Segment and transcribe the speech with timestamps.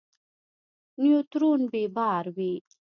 [1.01, 2.53] نیوترون بې بار وي.